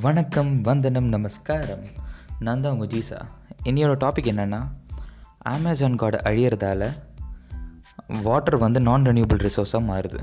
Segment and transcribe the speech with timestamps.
[0.00, 1.84] வணக்கம் வந்தனம் நமஸ்காரம்.
[2.38, 3.20] நான் தான் உங்கள் ஜீசா.
[3.64, 4.66] என்னையோட டாபிக் என்னென்னா
[5.38, 6.90] அமேசான் கார்டு அழியிறதால
[8.22, 10.18] வாட்டர் வந்து நான் ரெனியூபிள் ரிசோர்ஸாக மாறுது.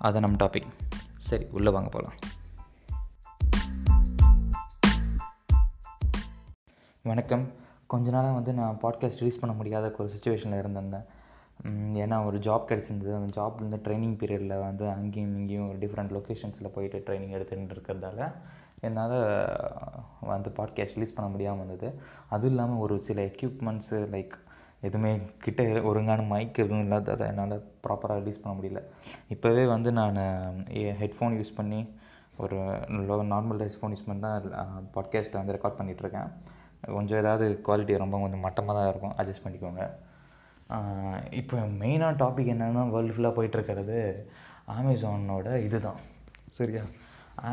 [0.00, 0.68] அதான் நம்ம டாபிக்
[1.16, 2.16] சரி உள்ளே வாங்க போகலாம்
[7.02, 7.52] வணக்கம்.
[7.86, 11.04] கொஞ்ச நாளாக வந்து நான் பாட்காஸ்ட் ரிலீஸ் பண்ண முடியாத ஒரு சுச்சுவேஷனில் இருந்திருந்தேன்.
[11.94, 13.14] ஏன்னா ஒரு ஜாப் கிடச்சிருந்தது.
[13.14, 18.32] அந்த ஜாப்லேருந்து ட்ரைனிங் பீரியடில் வந்து அங்கேயும் இங்கேயும் டிஃப்ரெண்ட் லொக்கேஷன்ஸில் போயிட்டு ட்ரைனிங் எடுத்துகிட்டு இருக்கிறதால
[18.86, 19.18] என்னால்
[20.32, 21.88] வந்து பாட்காஸ்ட் ரிலீஸ் பண்ண முடியாமல் வந்தது
[22.34, 24.34] அதுவும் இல்லாமல் ஒரு சில எக்யூப்மெண்ட்ஸு லைக்
[24.86, 25.12] எதுவுமே
[25.44, 27.54] கிட்ட ஒழுங்கான மைக் எதுவும் இல்லாததால் என்னால்
[27.84, 28.80] ப்ராப்பராக ரிலீஸ் பண்ண முடியல.
[29.34, 30.18] இப்போவே வந்து நான்
[31.02, 31.80] ஹெட்ஃபோன் யூஸ் பண்ணி
[32.44, 32.56] ஒரு
[33.34, 36.30] நார்மல் ஹெட்ஃபோன் யூஸ் பண்ணி தான் பாட்காஸ்ட்டை வந்து ரெக்கார்ட் பண்ணிகிட்ருக்கேன்
[36.96, 39.14] கொஞ்சம் ஏதாவது குவாலிட்டி ரொம்ப கொஞ்சம் மட்டமாக தான் இருக்கும்.
[39.18, 39.84] அட்ஜஸ்ட் பண்ணிக்கோங்க.
[41.40, 43.98] இப்போ மெயினான டாபிக் என்னென்னா வேர்ல்டு ஃபுல்லாக போயிட்டுருக்கிறது
[44.76, 46.00] அமேசானோட இது தான்
[46.58, 46.84] சரியா?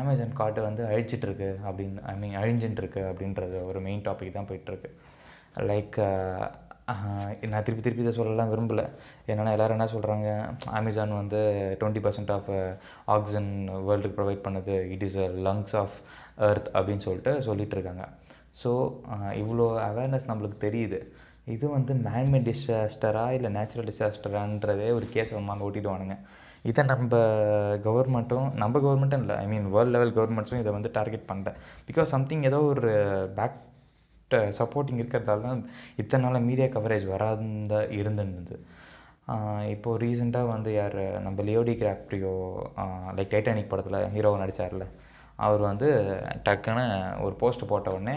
[0.00, 4.90] அமேசான் கார்ட்டை வந்து அழிச்சிட்ருக்கு அப்படின்னு ஐ மீன் அழிஞ்சின்ட்டுருக்கு அப்படின்றது ஒரு மெயின் டாபிக் தான் போயிட்டுருக்கு.
[5.70, 5.98] லைக்
[7.52, 8.84] நான் திருப்பி திருப்பி இதை சொல்லலாம் விரும்பலை.
[9.30, 10.28] என்னென்னா எல்லோரும் என்ன சொல்கிறாங்க
[10.78, 11.40] அமேசான் வந்து
[11.80, 12.50] டுவெண்ட்டி பர்சன்ட் ஆஃப்
[13.14, 13.50] ஆக்சிஜன்
[13.88, 14.76] வேர்ல்டுக்கு ப்ரொவைட் பண்ணுது.
[14.94, 15.96] It is a lungs of
[16.48, 18.06] earth அப்படின்னு சொல்லிட்டு சொல்லிகிட்டு இருக்காங்க
[18.62, 18.70] ஸோ
[19.42, 21.00] இவ்வளோ அவேர்னஸ் நம்மளுக்கு தெரியுது.
[21.54, 26.16] இது வந்து மேன்மேட் டிசாஸ்டரா இல்லை நேச்சுரல் டிசாஸ்டரான்றதே ஒரு கேஸ் வந்து ஓட்டிடுவானுங்க
[26.64, 27.14] இதை நம்ம
[27.86, 29.36] கவர்மெண்ட்டும் நம்ம கவர்மெண்ட்டும் இல்லை.
[29.42, 31.56] ஐ மீன் வேர்ல்டு லெவல் கவர்மெண்ட்ஸும் இதை வந்து டார்கெட் பண்ணுறேன்
[31.88, 32.90] பிகாஸ் சம்திங் ஏதோ ஒரு
[33.38, 33.58] பேக்
[34.58, 35.60] சப்போர்ட்டிங் இருக்கிறதால தான்
[36.02, 37.42] இத்தனை நாள் மீடியா கவரேஜ் வராத
[37.98, 38.56] இருந்துருந்தது
[39.74, 42.32] இப்போது ரீசெண்டாக வந்து யார் நம்ம லியோடி கிராப்டியோ
[43.16, 44.86] லைக் டைட்டானிக் படத்தில் ஹீரோவை நடித்தார்ல
[45.36, 45.88] அவர் வந்து
[46.48, 46.84] டக்குன்னு
[47.20, 48.16] ஒரு போஸ்ட்டு போட்ட உடனே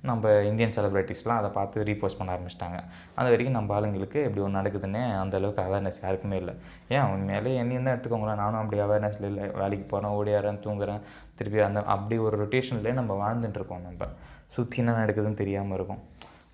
[0.00, 2.78] நம்ம இந்தியன் செலிப்ரிட்டிஸ்லாம் அதை பார்த்து ரீபோஸ்ட் பண்ண ஆரம்பிச்சிட்டாங்க.
[3.14, 6.54] அது வரைக்கும் நம்ம ஆளுங்களுக்கு இப்படி ஒன்று நடக்குதுன்னே அந்த அளவுக்கு அவேர்னஸ் யாருக்குமே இல்லை.
[6.88, 7.06] ஏன்?
[7.12, 8.42] உண்மையிலே என்ன தான் எடுத்துக்கோங்களேன்?
[8.42, 9.50] நானும் அப்படி அவேர்னஸ் இல்லை.
[9.50, 11.00] வேலைக்கு போகிறேன் ஓடியாரன் தூங்குறேன்
[11.34, 14.08] திருப்பி அந்த அப்படி ஒரு ரொட்டேஷன்லேயே நம்ம வாழ்ந்துட்டு இருக்கோம் நம்ம.
[14.48, 16.02] சுற்றி என்ன நடக்குதுன்னு தெரியாமல் இருக்கும்.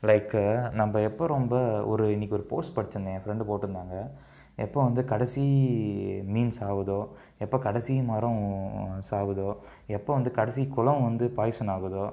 [0.03, 3.15] லைக் நம்ம எப்போ ரொம்ப ஒரு இன்றைக்கி ஒரு போஸ்ட் படிச்சிருந்தேன்.
[3.17, 4.11] என் ஃப்ரெண்டு போட்டிருந்தாங்க.
[4.59, 5.45] எப்போ வந்து கடைசி
[6.29, 6.99] மீன் சாகுதோ
[7.39, 8.43] எப்போ கடைசி மரம்
[9.11, 9.49] சாகுதோ
[9.89, 12.05] எப்போ வந்து கடைசி குளம் வந்து பாய்சன் ஆகுதோ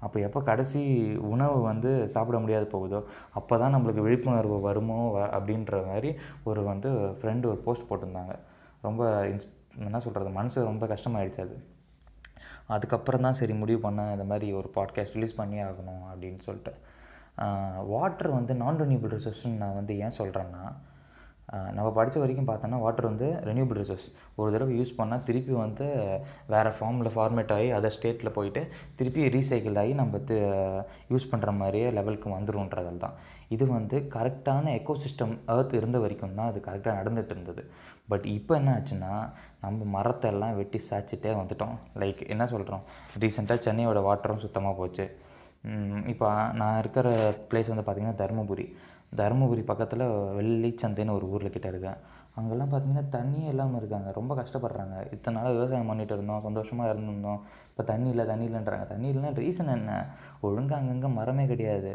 [0.00, 0.80] அப்போ எப்போ கடைசி
[1.28, 2.98] உணவு வந்து சாப்பிட முடியாது போகுதோ
[3.32, 6.10] அப்போ தான் நம்மளுக்கு விழிப்புணர்வு வருமோ வ- அப்படின்ற மாதிரி
[6.44, 6.88] ஒரு வந்து
[7.18, 8.34] ஃப்ரெண்டு ஒரு போஸ்ட் போட்டிருந்தாங்க.
[8.82, 9.48] ரொம்ப இன்ஸ்
[9.80, 11.56] என்ன சொல்கிறது மனசு ரொம்ப கஷ்டமாயிடுச்சு அது.
[12.68, 16.72] அதுக்கப்புறம் தான் சரி முடிவு பண்ணேன் இந்த மாதிரி ஒரு பாட்காஸ்ட் ரிலீஸ் பண்ணி ஆகணும் அப்படின்னு சொல்லிட்டு.
[17.88, 20.64] வாட்டர் வந்து நான் ரெனியூபிள் ரிசோர்ஸ்னு நான் வந்து ஏன் சொல்கிறேன்னா
[21.76, 24.06] நம்ம படித்த வரைக்கும் பார்த்தோன்னா வாட்டர் வந்து ரெனியூபிள் ரிசோர்ஸ்
[24.40, 25.86] ஒரு தடவை யூஸ் பண்ணால் திருப்பி வந்து
[26.52, 28.62] வேறு ஃபார்மில் ஃபார்மேட் ஆகி அதர் ஸ்டேட்டில் போயிட்டு
[28.98, 30.20] திருப்பி ரீசைக்கிள் ஆகி நம்ம
[31.12, 33.16] யூஸ் பண்ணுற மாதிரியே லெவலுக்கு வந்துடும்ன்றதால் தான்.
[33.54, 37.64] இது வந்து கரெக்டான எக்கோசிஸ்டம் எர்த் இருந்த வரைக்கும் தான் அது கரெக்டாக நடந்துகிட்டு இருந்தது.
[38.12, 39.12] பட் இப்போ என்ன ஆச்சுன்னா
[39.64, 41.76] நம்ம மரத்தை எல்லாம் வெட்டி சாய்ச்சிட்டே வந்துட்டோம்.
[42.02, 42.82] லைக் என்ன சொல்கிறோம்
[43.24, 45.06] ரீசெண்டாக சென்னையோட வாட்டரும் சுத்தமாக போச்சு.
[46.14, 47.08] இப்போ நான் இருக்கிற
[47.50, 48.66] பிளேஸ் வந்து பார்த்திங்கன்னா தருமபுரி.
[49.20, 50.04] தருமபுரி பக்கத்தில்
[50.38, 51.98] வெள்ளிச்சந்தைன்னு ஒரு ஊரில் கிட்டே இருக்கேன்.
[52.38, 54.08] அங்கெல்லாம் பார்த்தீங்கன்னா தண்ணியே இல்லாமல் இருக்காங்க.
[54.18, 54.94] ரொம்ப கஷ்டப்படுறாங்க.
[55.14, 56.44] இத்தனை நாள் விவசாயம் பண்ணிட்டு இருந்தோம்.
[56.46, 57.40] சந்தோஷமாக இருந்திருந்தோம்.
[57.70, 58.86] இப்போ தண்ணி இல்லை தண்ணி இல்லைன்றாங்க.
[58.92, 59.92] தண்ணி இல்லைன்னா ரீசன் என்ன?
[60.46, 61.92] ஒழுங்காக அங்கங்கே மரமே கிடையாது.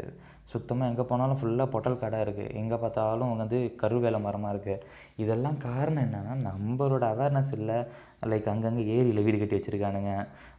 [0.52, 4.82] சுத்தமாக எங்கே போனாலும் ஃபுல்லாக பொட்டல் கடை இருக்குது எங்கே பார்த்தாலும் வந்து கருவேல மரமாக இருக்குது
[5.22, 7.76] இதெல்லாம் காரணம் என்னென்னா நம்மளோட அவேர்னஸ் இல்லை.
[8.30, 10.14] லைக் அங்கங்கே ஏரியில் வீடு கட்டி வச்சுருக்கானுங்க.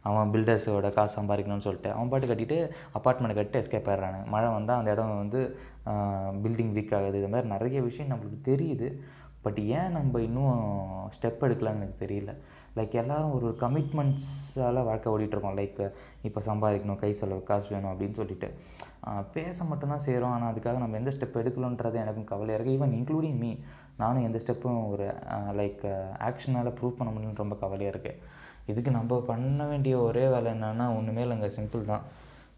[0.08, 2.58] அவன் பில்டர்ஸோட காசு சம்பாதிக்கணும்னு சொல்லிட்டு அவன் பாட்டு கட்டிட்டு
[2.98, 5.40] அப்பார்ட்மெண்ட் கட்டி எஸ்கேப் ஆயிடுறானுங்க மழை வந்தால் அந்த இடம் வந்து
[6.44, 7.18] பில்டிங் வீக் ஆகுது.
[7.20, 8.88] இது மாதிரி நிறைய விஷயம் நம்மளுக்கு தெரியுது.
[9.44, 10.58] பட் ஏன் நம்ம இன்னும்
[11.14, 12.32] ஸ்டெப் எடுக்கலாம்னு எனக்கு தெரியல.
[12.76, 15.80] லைக் எல்லோரும் ஒரு கமிட்மெண்ட்ஸால் வாழ்க்கை ஓடிட்டுருக்கோம் லைக்
[16.28, 18.50] இப்போ சம்பாதிக்கணும் கை செலவு காசு வேணும் அப்படின்னு சொல்லிட்டு.
[19.36, 23.50] பேச மட்டும்தான் செய்கிறோம் ஆனால் அதுக்காக நம்ம எந்த ஸ்டெப் எடுக்கலன்றது எனக்கும் கவலையாக இருக்குது ஈவன் இன்க்ளூடிங் மீ
[24.02, 25.06] நானும் எந்த ஸ்டெப்பும் ஒரு
[25.60, 25.82] லைக்
[26.28, 28.20] ஆக்ஷனால் ப்ரூவ் பண்ண முடியலன்னு ரொம்ப கவலையாக இருக்குது
[28.70, 31.48] இதுக்கு நம்ம பண்ண வேண்டிய ஒரே வேலை என்னென்னா ஒன்றுமே இல்லைங்க.
[31.58, 32.04] சிம்பிள் தான்.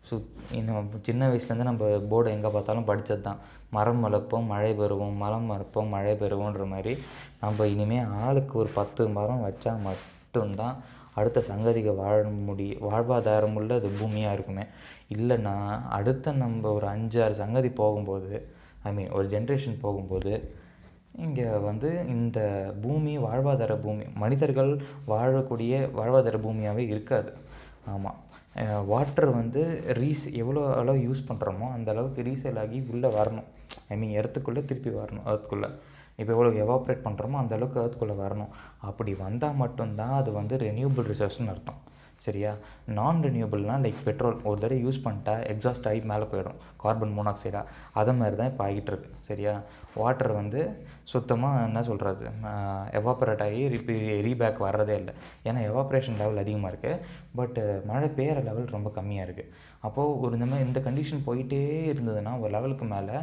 [0.09, 0.15] ஸோ
[0.59, 3.39] இன்னும் சின்ன வயசுலேருந்து நம்ம போர்டு எங்கே பார்த்தாலும் படித்தது தான்
[3.77, 6.93] மரம் வளர்ப்போம் மழை பெறுவோம் மரம் வளர்ப்போம் மழை பெறுவோன்ற மாதிரி.
[7.45, 10.77] நம்ம இனிமேல் ஆளுக்கு ஒரு பத்து மரம் வச்சா மட்டும்தான்
[11.21, 14.65] அடுத்த சங்கதிக்கு வாழ முடியும் வாழ்வாதாரமுள்ள அது பூமியாக இருக்குமே.
[15.15, 15.55] இல்லைன்னா
[15.99, 18.33] அடுத்த நம்ம ஒரு அஞ்சாறு சங்கதி போகும்போது
[18.89, 20.33] ஐ மீன் ஒரு ஜென்ரேஷன் போகும்போது
[21.25, 22.39] இங்கே வந்து இந்த
[22.85, 24.73] பூமி வாழ்வாதார பூமி மனிதர்கள்
[25.13, 27.33] வாழக்கூடிய வாழ்வாதார பூமியாகவே இருக்காது.
[27.95, 28.21] ஆமாம்
[28.91, 29.63] வாட்டர் வந்து
[30.01, 33.49] ரீஸ் எவ்வளோ அளவு யூஸ் பண்ணுறோமோ அந்த அளவுக்கு ரீசேல் ஆகி உள்ளே வரணும்.
[33.93, 35.71] ஐ மீன் எர்த்துக்குள்ளே திருப்பி வரணும் எர்த்துக்குள்ளே
[36.21, 38.53] இப்போ எவ்வளோ எவாப்ரேட் பண்ணுறோமோ அந்த அளவுக்கு எர்த்துக்குள்ளே வரணும்.
[38.89, 41.81] அப்படி வந்தால் மட்டும்தான் அது வந்து ரெனியூபிள் ரிசோர்ஸ்னு அர்த்தம்.
[42.27, 42.53] சரியா?
[42.99, 46.61] நான் ரெனியூபிள்னால் லைக் பெட்ரோல் ஒரு தடவை யூஸ் பண்ணிட்டா எக்ஸாஸ்ட் ஆகி மேலே போயிடும்.
[46.83, 49.11] கார்பன் மோனாக்சைடாக அதை மாதிரி தான் இப்போ ஆகிட்டு இருக்கு.
[49.29, 49.55] சரியா?
[50.01, 50.61] வாட்டர் வந்து
[51.13, 52.25] சுத்தமாக என்ன சொல்கிறது
[53.01, 55.15] எவாப்ரேட் ஆகி ரிப்பி ரீபேக் வர்றதே இல்லை.
[55.49, 57.03] ஏன்னா எவாப்ரேஷன் லெவல் அதிகமாக இருக்குது
[57.41, 57.61] பட்
[57.91, 59.51] மழை பெய்கிற லெவல் ரொம்ப கம்மியாக இருக்குது
[59.87, 63.17] அப்போது ஒரு இந்த மாதிரி இந்த கண்டிஷன் போயிட்டே இருந்ததுன்னா ஒரு லெவலுக்கு மேலே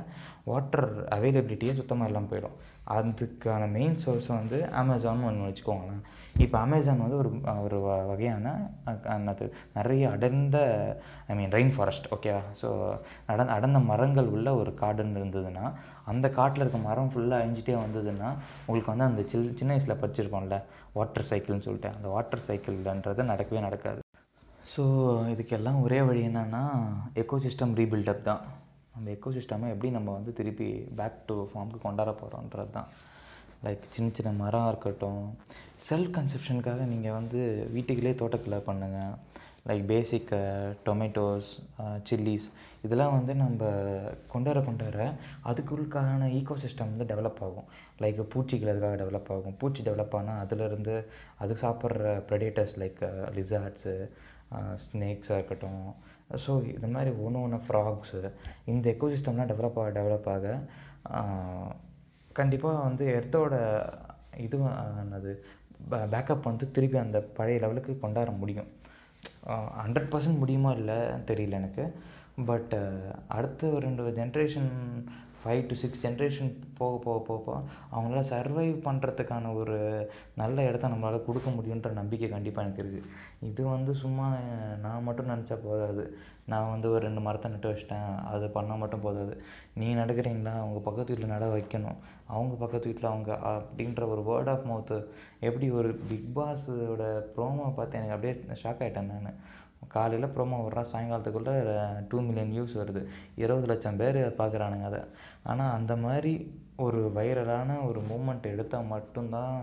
[0.43, 2.57] வாட்டர் அவைலபிலிட்டியே சுத்தமாக இல்லாமல் போயிடும்.
[2.91, 6.01] அதுக்கான மெயின் சோர்ஸை வந்து அமேசான் ஒன்று வச்சுக்கோங்களேன்.
[6.37, 7.29] இப்போ அமேசான் வந்து ஒரு
[7.63, 8.45] ஒரு வ- வகையான
[9.15, 10.57] என்னது நிறைய அடர்ந்த
[11.27, 12.69] ஐ மீன் ரெயின் ஃபாரஸ்ட் ஓகேவா ஸோ
[13.25, 15.65] அட அடர்ந்த மரங்கள் உள்ள ஒரு காடுன்னு இருந்ததுன்னா
[16.05, 18.29] அந்த காட்டில் இருக்க மரம் ஃபுல்லாக அழிஞ்சிட்டே வந்ததுன்னா
[18.65, 20.57] உங்களுக்கு வந்து அந்த சில் சின்ன வயசில் படிச்சிருக்கோம்ல
[20.93, 21.91] வாட்டர் சைக்கிள்னு சொல்லிட்டு.
[21.97, 23.99] அந்த வாட்டர் சைக்கிள்ன்றது நடக்கவே நடக்காது.
[24.73, 24.83] ஸோ
[25.33, 26.63] இதுக்கெல்லாம் ஒரே வழி என்னென்னா
[27.21, 28.43] எக்கோ சிஸ்டம் ரீபில்டப் தான்.
[28.97, 30.67] அந்த எக்கோ சிஸ்டமை எப்படி நம்ம வந்து திருப்பி
[30.99, 32.89] பேக் டு ஃபார்முக்கு கொண்டாட போகிறோன்றது தான்.
[33.65, 35.23] லைக் சின்ன சின்ன மரம் இருக்கட்டும்
[35.87, 37.41] செல்ஃப் கன்செப்ஷனுக்காக நீங்கள் வந்து
[37.75, 39.13] வீட்டுக்குள்ளே தோட்டக்கலை பண்ணுங்கள்
[39.69, 40.31] லைக் பேசிக்
[40.87, 41.49] டொமேட்டோஸ்
[42.09, 42.47] சில்லிஸ்
[42.85, 43.63] இதெல்லாம் வந்து நம்ம
[44.33, 45.09] கொண்டாட கொண்டாட
[46.39, 47.67] ஈகோ சிஸ்டம் வந்து டெவலப் ஆகும்.
[48.03, 49.57] லைக் பூச்சிகள் அதுக்காக டெவலப் ஆகும்?
[49.61, 50.95] பூச்சி டெவலப் ஆனால் அதுலேருந்து
[51.43, 53.01] அது சாப்பிட்ற ப்ரெடேட்டர்ஸ் லைக்
[53.37, 53.95] லிசார்ட்ஸு
[54.83, 55.83] ஸ்னேக்ஸாக இருக்கட்டும்.
[56.43, 58.19] ஸோ இது மாதிரி ஒன்று ஒன்று ஃப்ராக்ஸு
[58.73, 60.55] இந்த எக்கோசிஸ்டம்லாம் டெவலப் ஆக டெவலப் ஆக
[62.39, 63.55] கண்டிப்பாக வந்து எர்த்தோட
[64.45, 64.57] இது
[65.03, 65.31] என்னது
[66.13, 68.69] பேக்கப் வந்து திருப்பி அந்த பழைய லெவலுக்கு கொண்டாட முடியும்.
[69.81, 70.97] ஹண்ட்ரட் பர்சன்ட் முடியுமா இல்லை
[71.29, 71.85] தெரியல எனக்கு.
[72.49, 72.75] பட்
[73.37, 74.71] அடுத்த ஒரு ரெண்டு generation
[75.43, 77.59] five to six generation போக போக போக போக
[77.95, 79.77] அவங்களால சர்வைவ் பண்ணுறதுக்கான ஒரு
[80.35, 84.27] நல்ல இடத்த நம்மளால் கொடுக்க முடியுன்ற நம்பிக்கை கண்டிப்பாக எனக்கு இருக்குது இது வந்து சும்மா
[84.81, 86.05] நான் மட்டும் நினச்சா போதாது.
[86.51, 88.09] நான் வந்து ஒரு ரெண்டு மரத்தை நட்டு வச்சிட்டேன்.
[88.31, 89.33] அது பண்ணால் மட்டும் போதாது.
[89.73, 90.53] நீ நடக்கிறீங்களா?
[90.63, 91.99] அவங்க பக்கத்து வீட்டில் நட வைக்கணும்.
[92.27, 94.97] அவங்க பக்கத்து வீட்டில் அவங்க அப்படின்ற ஒரு வேர்ட் ஆஃப் மவுத்து
[95.39, 97.03] எப்படி ஒரு பிக் பாஸோட
[97.35, 98.33] ப்ரோமோ பார்த்து எனக்கு அப்படியே
[98.63, 99.39] ஷாக் ஆகிட்டேன் நான்.
[99.95, 101.53] காலையில் ப்ரோமோ வர்றான் சாயங்காலத்துக்குள்ளே
[102.09, 103.01] டூ மில்லியன் வியூஸ் வருது.
[103.43, 105.01] இருபது லட்சம் பேர் பார்க்குறானுங்க அதை.
[105.51, 106.33] ஆனால் அந்த மாதிரி
[106.85, 109.55] ஒரு வைரலான ஒரு மூமெண்ட் எடுத்தால் மட்டும்தான்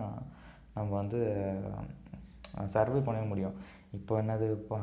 [0.76, 1.20] நம்ம வந்து
[2.74, 3.56] சர்வே பண்ண முடியும்.
[3.96, 4.76] இப்போ என்னது இப்போ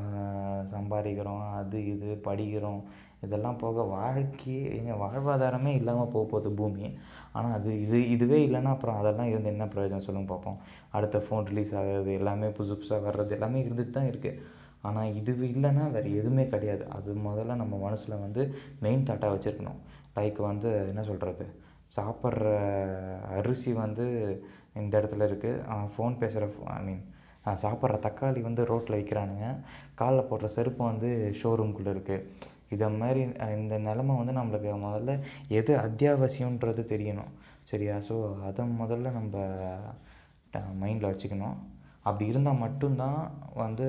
[0.76, 2.82] சம்பாதிக்கிறோம் அது இது படிக்கிறோம்
[3.26, 6.88] இதெல்லாம் போக வாழ்க்கையே எங்கள் வாழ்வாதாரமே இல்லாமல் போக போகுது பூமி.
[7.38, 10.60] ஆனால் அது இது இதுவே இல்லைன்னா அப்புறம் அதெல்லாம் இருந்து என்ன பிரயோஜனம் சொல்லுங்க பார்ப்போம்
[10.98, 14.42] அடுத்த ஃபோன் ரிலீஸ் ஆகிறது எல்லாமே புதுசு புதுசாக வர்றது எல்லாமே இருந்துட்டு தான் இருக்குது
[14.88, 16.84] ஆனால் இது இல்லைன்னா வேறு எதுவுமே கிடையாது.
[16.98, 18.44] அது முதல்ல நம்ம மனசில் வந்து
[18.86, 19.80] மெயின் தாட்டாக வச்சுருக்கணும்.
[20.18, 21.46] லைக் வந்து என்ன சொல்கிறது
[21.98, 22.46] சாப்பிட்ற
[23.40, 24.06] அரிசி வந்து
[24.82, 26.46] இந்த இடத்துல இருக்குது ஃபோன் பேசுகிற
[26.78, 27.04] ஐ மீன்
[27.64, 29.48] சாப்பிட்ற தக்காளி வந்து ரோட்டில் விற்கிறானுங்க
[30.00, 31.10] காலில் போடுற செருப்பு வந்து
[31.42, 32.26] ஷோரூம்குள்ளே இருக்குது
[32.74, 33.22] இதை மாதிரி
[33.60, 35.14] இந்த நிலமை வந்து நம்மளுக்கு முதல்ல
[35.60, 37.32] எது அத்தியாவசியன்றது தெரியணும்.
[37.72, 37.96] சரியா?
[38.08, 38.16] ஸோ
[38.48, 39.36] அதை முதல்ல நம்ம
[40.82, 41.58] மைண்டில் வச்சுக்கணும்.
[42.08, 43.22] அப்படி இருந்தால் மட்டும்தான்
[43.64, 43.88] வந்து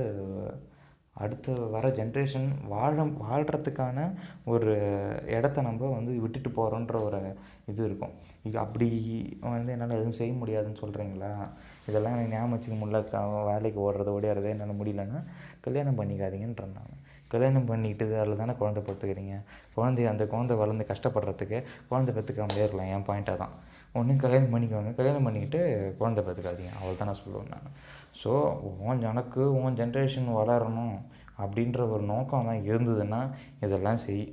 [1.25, 3.99] அடுத்து வர ஜென்ரேஷன் வாழ வாழ்கிறதுக்கான
[4.53, 4.73] ஒரு
[5.37, 7.21] இடத்த நம்ம வந்து விட்டுட்டு போகிறோன்ற ஒரு
[7.71, 8.15] இது இருக்கும்.
[8.49, 8.89] இது அப்படி
[9.55, 11.31] வந்து என்னால் எதுவும் செய்ய முடியாதுன்னு சொல்கிறீங்களா
[11.89, 13.01] இதெல்லாம் எனக்கு ஞாபகம் வச்சுக்க முடியல.
[13.51, 15.21] வேலைக்கு ஓடுறது ஓடியாடுறது என்னால் முடியலன்னா
[15.67, 16.95] கல்யாணம் பண்ணிக்காதீங்கன்றேன் நான்
[17.33, 19.37] கல்யாணம் பண்ணிக்கிட்டு அதில் தானே குழந்தை பார்த்துக்கிறீங்க
[19.77, 21.59] குழந்தைய அந்த குழந்தை வளர்ந்து கஷ்டப்படுறதுக்கு
[21.91, 23.55] குழந்தை பெற்றுக்காமலே இருக்கலாம் என் பாயிண்ட்டாக தான்.
[23.99, 24.91] ஒன்று கல்யாணம் பண்ணிக்கோங்க.
[24.99, 25.61] கல்யாணம் பண்ணிக்கிட்டு
[26.01, 27.69] குழந்தை பெற்றுக்காதீங்க அவ்வளோ தான் நான் சொல்லுவேன் நான்.
[28.23, 28.33] ஸோ
[28.89, 30.97] உன் எனக்கு உன் ஜென்ரேஷன் வளரணும்
[31.43, 33.21] அப்படின்ற ஒரு நோக்கம் தான் இருந்ததுன்னா
[33.65, 34.27] இதெல்லாம் செய்.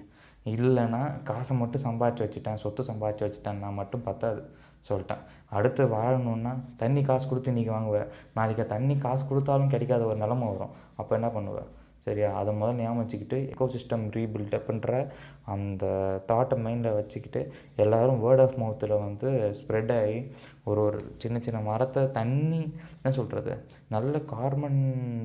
[0.54, 4.42] இல்லைன்னா காசை மட்டும் சம்பாதிச்சு வச்சுட்டேன் சொத்து சம்பாதிச்சு வச்சுட்டேன் நான் மட்டும் பத்தாது
[4.90, 5.22] சொல்லிட்டேன்.
[5.58, 6.52] அடுத்து வாழணுன்னா
[6.82, 10.74] தண்ணி காசு கொடுத்து இன்றைக்கி வாங்குவேன் நாளைக்கு தண்ணி காசு கொடுத்தாலும் கிடைக்காத ஒரு நிலமை வரும்.
[11.02, 11.70] அப்போ என்ன பண்ணுவேன்
[12.06, 12.30] சரியா?
[12.40, 14.94] அதை முதல்ல ஞாபகம் வச்சுக்கிட்டு ரீபில்ட் ரீபில்டப்ன்ற
[15.54, 15.86] அந்த
[16.30, 17.42] தாட்டை மைண்டில் வச்சுக்கிட்டு
[17.84, 19.30] எல்லோரும் வேர்ட் ஆஃப் மவுத்தில் வந்து
[19.60, 20.18] ஸ்ப்ரெட் ஆகி
[20.70, 22.62] ஒரு ஒரு சின்ன சின்ன மரத்தை தண்ணி
[22.98, 23.54] என்ன சொல்கிறது
[23.90, 24.80] நல்ல கார்பன்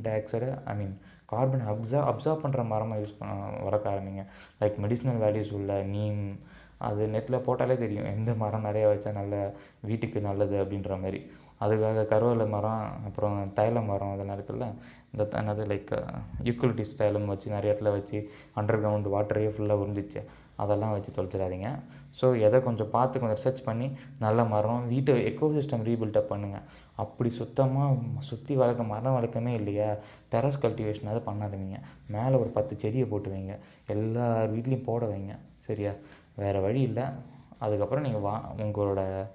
[0.06, 0.94] டை ஆக்சைடை ஐ மீன்
[1.32, 3.32] கார்பன் அப்சா அப்சார்ப் பண்ணுற மரமாக யூஸ் பண்ண
[3.64, 4.22] வளர்க்க ஆரம்பிங்க.
[4.60, 6.22] லைக் மெடிசினல் வேல்யூஸ் உள்ள நீம்
[6.88, 8.08] அது நெட்டில் போட்டாலே தெரியும்.
[8.14, 9.34] எந்த மரம் நிறையா வச்சா நல்ல
[9.80, 11.20] வீட்டுக்கு நல்லது அப்படின்ற மாதிரி.
[11.60, 14.66] அதுக்காக கருவேல மரம் அப்புறம் தைல மரம் இதெல்லாம் இருக்குல்ல
[15.12, 16.08] இந்த த- என்னது லைக்
[16.44, 20.24] யூக்கலிட்டிஸ் தைலம் வச்சு நிறைய இடத்துல வச்சு அண்டர் கிரவுண்ட் வாட்டரையே ஃபுல்லாக உறிஞ்சிச்சு.
[20.56, 21.68] அதெல்லாம் வச்சு தொலைச்சிடாதீங்க.
[22.20, 26.62] ஸோ எதை கொஞ்சம் பார்த்து கொஞ்சம் ரிசர்ச் பண்ணி நல்ல மரம் வீட்டு எக்கோசிஸ்டம் ரீபில்டப் பண்ணுங்கள்
[26.94, 29.94] அப்படி சுத்தமாக சுற்றி வளர்க்க மரம் வளர்க்கமே இல்லையா.
[30.32, 31.76] டெரஸ் கல்டிவேஷனாவது பண்ணாதீங்க.
[32.08, 33.58] மேலே ஒரு பத்து செடியை போட்டு வைங்க.
[33.86, 35.38] எல்லார் வீட்லேயும் போட வைங்க.
[35.58, 35.90] சரியா?
[36.34, 37.02] வேறு வழி இல்லை.
[37.58, 39.26] அதுக்கப்புறம் நீங்கள் வா உங்களோட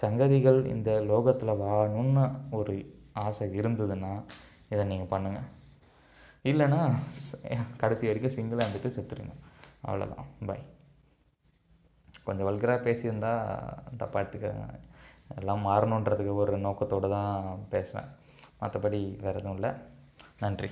[0.00, 2.24] சங்கதிகள் இந்த லோகத்தில் வாழணும்னு
[2.58, 2.74] ஒரு
[3.24, 4.12] ஆசை இருந்ததுன்னா
[4.68, 5.48] இதை நீங்கள் பண்ணுங்கள்
[6.50, 6.80] இல்லைன்னா
[7.82, 9.34] கடைசி வரைக்கும் சிங்கிளாக இருந்துட்டு செத்துருங்க.
[9.86, 10.58] அவ்வளோதான் பை
[12.24, 13.32] கொஞ்சம் வல்கராக பேசியிருந்தா
[14.00, 14.66] தப்பாக எடுத்துக்கங்க
[15.40, 17.36] எல்லாம் மாறணுன்றதுக்கு ஒரு நோக்கத்தோடு தான்
[17.74, 18.08] பேசுவேன்
[18.62, 19.70] மற்றபடி வேறு எதுவும் இல்லை.
[20.42, 20.70] நன்றி.